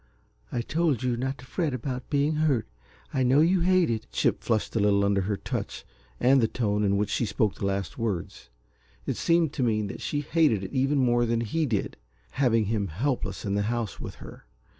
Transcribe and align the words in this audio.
"I 0.51 0.61
told 0.61 1.03
you 1.03 1.15
not 1.15 1.37
to 1.37 1.45
fret 1.45 1.75
about 1.75 2.09
being 2.09 2.37
hurt. 2.37 2.67
I 3.13 3.21
know 3.21 3.41
you 3.41 3.59
hate 3.59 3.91
it" 3.91 4.07
Chip 4.11 4.41
flushed 4.41 4.75
a 4.75 4.79
little 4.79 5.05
under 5.05 5.21
her 5.21 5.37
touch 5.37 5.85
and 6.19 6.41
the 6.41 6.47
tone 6.47 6.83
in 6.83 6.97
which 6.97 7.11
she 7.11 7.23
spoke 7.23 7.53
the 7.53 7.67
last 7.67 7.99
words. 7.99 8.49
It 9.05 9.15
seemed 9.15 9.53
to 9.53 9.61
mean 9.61 9.85
that 9.89 10.01
she 10.01 10.21
hated 10.21 10.63
it 10.63 10.73
even 10.73 10.97
more 10.97 11.27
than 11.27 11.41
he 11.41 11.67
did, 11.67 11.97
having 12.31 12.65
him 12.65 12.87
helpless 12.87 13.45
in 13.45 13.53
the 13.53 13.61
house 13.69 13.99
with 13.99 14.15
her. 14.15 14.47